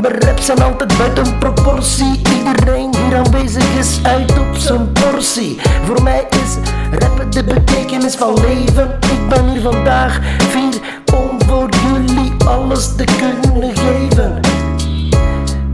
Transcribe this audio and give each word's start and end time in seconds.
Mijn 0.00 0.18
raps 0.18 0.46
zijn 0.46 0.62
altijd 0.62 0.98
buiten 0.98 1.38
proportie. 1.38 2.20
Iedereen 2.38 2.94
hier 2.96 3.16
aanwezig 3.16 3.78
is 3.78 4.00
uit 4.02 4.38
op 4.38 4.56
zijn 4.56 4.92
portie. 4.92 5.60
Voor 5.84 6.02
mij 6.02 6.26
is 6.30 6.56
rappen 6.98 7.30
de 7.30 7.44
betekenis 7.44 8.14
van 8.14 8.40
leven. 8.40 8.98
Ik 9.00 9.28
ben 9.28 9.48
hier 9.48 9.60
vandaag 9.60 10.20
vier 10.38 10.74
om 11.14 11.42
voor 11.46 11.68
jullie 11.88 12.32
alles 12.46 12.94
te 12.96 13.04
kunnen 13.04 13.76
geven. 13.76 14.40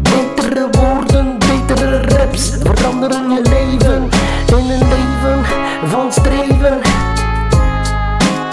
Betere 0.02 0.68
woorden, 0.70 1.38
betere 1.38 2.00
raps 2.00 2.50
veranderen 2.62 3.30
je 3.30 3.42
leven. 3.42 4.08
In 4.46 4.70
een 4.70 4.88
leven 4.88 5.44
van 5.84 6.12
streven 6.12 6.80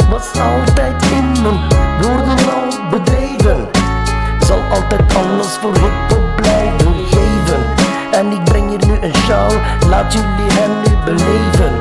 was 0.10 0.42
altijd 0.42 1.04
in 1.12 1.42
mijn 1.42 1.69
voor 5.62 5.74
hip-hop 5.74 6.36
blijven 6.36 6.94
geven. 7.12 7.62
En 8.12 8.32
ik 8.32 8.44
breng 8.44 8.70
hier 8.70 8.88
nu 8.88 8.98
een 9.02 9.16
sjaal, 9.16 9.52
laat 9.90 10.14
jullie 10.14 10.52
hem 10.52 10.72
nu 10.84 11.04
beleven. 11.06 11.74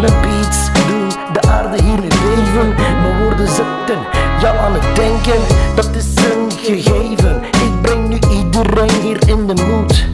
Mijn 0.00 0.20
beats 0.22 0.72
doen 0.86 1.08
de 1.32 1.48
aarde 1.48 1.82
hier 1.82 2.00
nu 2.00 2.08
leven. 2.08 2.74
Mijn 3.02 3.18
woorden 3.18 3.48
zetten 3.48 3.98
jou 4.40 4.56
aan 4.56 4.72
het 4.72 4.96
denken, 4.96 5.40
dat 5.74 5.90
is 5.94 6.24
een 6.24 6.50
gegeven. 6.50 7.42
Ik 7.42 7.82
breng 7.82 8.08
nu 8.08 8.18
iedereen 8.30 9.00
hier 9.02 9.28
in 9.28 9.46
de 9.46 9.64
moed. 9.66 10.06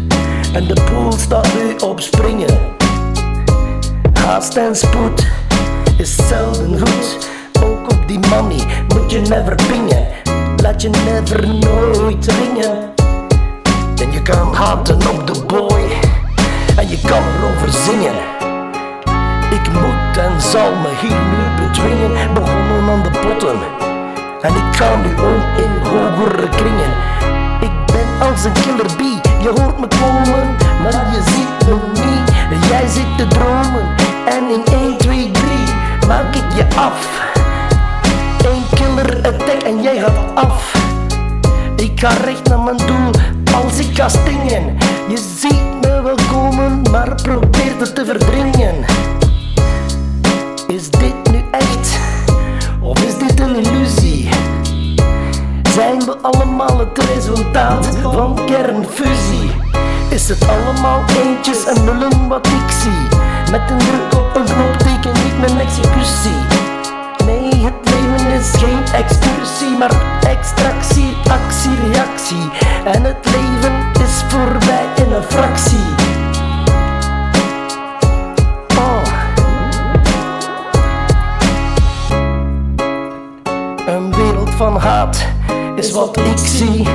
En 0.52 0.66
de 0.66 0.80
pool 0.91 1.12
staat 1.12 1.48
nu 1.54 1.86
op 1.88 2.00
springen. 2.00 2.58
Haast 4.12 4.56
en 4.56 4.76
spoed 4.76 5.26
is 5.96 6.16
zelden 6.28 6.78
goed. 6.78 7.28
Ook 7.62 7.92
op 7.92 8.08
die 8.08 8.19
money 8.19 8.84
moet 8.88 9.10
je 9.10 9.20
never 9.20 9.54
pingen. 9.54 10.27
Laat 10.69 10.83
je 10.83 10.91
never 10.91 11.48
nooit 11.48 12.27
ringen. 12.27 12.92
En 14.02 14.12
je 14.12 14.22
kan 14.22 14.55
haten 14.55 14.97
op 14.97 15.27
de 15.27 15.44
boy. 15.47 15.83
En 16.77 16.88
je 16.88 16.98
kan 17.00 17.22
erover 17.36 17.72
zingen. 17.72 18.14
Ik 19.50 19.72
moet 19.72 20.16
en 20.16 20.41
zal 20.41 20.70
me 20.70 20.88
hier 21.00 21.20
nu 21.33 21.64
bedwingen. 21.66 22.34
Begonnen 22.34 22.91
aan 22.91 23.02
de 23.02 23.10
potten. 23.10 23.58
En 24.41 24.55
ik 24.55 24.77
ga 24.77 24.97
nu 24.97 25.08
om 25.08 25.41
in 25.64 25.88
hogere 25.88 26.48
kringen. 26.48 26.92
Ik 27.60 27.86
ben 27.86 28.28
als 28.28 28.44
een 28.44 28.53
killer 28.53 28.97
bee. 28.97 29.20
Je 29.42 29.60
hoort 29.60 29.78
me 29.80 29.88
komen, 30.00 30.56
maar 30.82 31.06
je 31.14 31.22
ziet 31.30 31.69
me 31.69 31.77
niet. 31.92 32.69
Jij 32.69 32.86
zit 32.86 33.16
te 33.16 33.27
dromen. 33.27 33.86
En 34.27 34.42
in 34.50 34.64
1, 34.72 34.98
2, 34.98 35.30
3 35.30 35.48
maak 36.06 36.34
ik 36.34 36.56
je 36.56 36.64
af. 36.77 37.27
Af. 40.39 40.72
Ik 41.77 42.00
ga 42.00 42.08
recht 42.25 42.48
naar 42.48 42.61
mijn 42.61 42.77
doel 42.77 43.11
als 43.55 43.78
ik 43.78 43.97
ga 43.97 44.08
stingen. 44.08 44.77
Je 45.08 45.19
ziet 45.39 45.81
me 45.81 46.03
wel 46.03 46.19
komen, 46.33 46.83
maar 46.91 47.14
probeer 47.22 47.78
het 47.78 47.94
te 47.94 48.05
verdringen. 48.05 48.84
Is 50.66 50.91
dit 50.91 51.31
nu 51.31 51.44
echt? 51.50 51.98
Of 52.81 53.03
is 53.03 53.19
dit 53.19 53.41
een 53.41 53.56
illusie? 53.56 54.28
Zijn 55.75 55.98
we 55.98 56.16
allemaal 56.22 56.78
het 56.78 57.05
resultaat 57.14 57.86
van 58.03 58.38
kernfusie? 58.47 59.50
Is 60.09 60.28
het 60.28 60.48
allemaal 60.48 61.00
eentjes 61.25 61.66
en 61.66 61.84
nullen 61.84 62.28
wat 62.28 62.47
ik 62.47 62.71
zie? 62.82 63.19
Met 63.50 63.71
een 63.71 63.78
druk 63.78 64.15
op 64.15 64.37
een 64.37 64.44
knop 64.44 64.77
teken 64.78 65.27
ik 65.27 65.38
mijn 65.38 65.59
executie. 65.59 66.57
Is 68.26 68.50
geen 68.56 68.84
excursie, 68.94 69.78
maar 69.78 70.20
extractie, 70.20 71.16
actie, 71.30 71.70
reactie. 71.92 72.50
En 72.84 73.04
het 73.04 73.16
leven 73.24 73.72
is 74.04 74.22
voorbij 74.28 74.86
in 74.96 75.12
een 75.12 75.22
fractie. 75.22 75.84
Oh. 78.78 79.02
Een 83.86 84.14
wereld 84.14 84.50
van 84.50 84.76
haat 84.76 85.26
is 85.76 85.92
wat 85.92 86.16
ik 86.16 86.38
zie. 86.38 86.86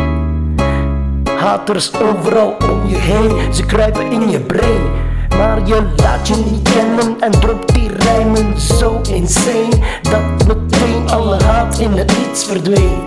Haters 1.39 1.91
overal 2.01 2.55
om 2.71 2.87
je 2.87 2.95
heen, 2.95 3.53
ze 3.53 3.65
kruipen 3.65 4.11
in 4.11 4.29
je 4.29 4.39
brain. 4.39 5.02
Maar 5.37 5.67
je 5.67 5.81
laat 5.95 6.27
je 6.27 6.35
niet 6.35 6.69
kennen 6.73 7.21
en 7.21 7.31
dropt 7.31 7.73
die 7.73 7.89
rijmen 7.97 8.59
zo 8.59 9.01
insane 9.09 10.01
Dat 10.01 10.47
meteen 10.47 11.09
alle 11.09 11.43
haat 11.43 11.79
in 11.79 11.91
het 11.91 12.17
niets 12.17 12.45
verdween. 12.45 13.05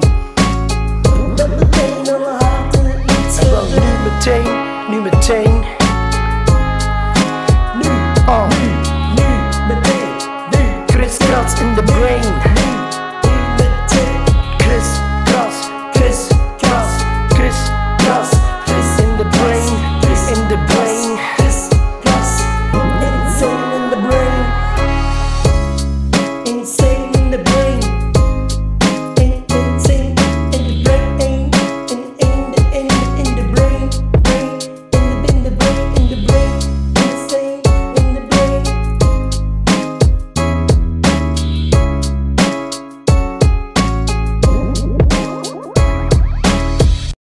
Dat 1.35 1.49
meteen 1.49 2.15
alle 2.15 2.37
haat 2.39 2.75
in 2.75 2.85
het 2.85 3.07
niets 3.07 3.39
verdween 3.39 3.47
nu 3.75 4.11
meteen, 4.11 4.65
nu 4.91 5.01
meteen 5.01 5.76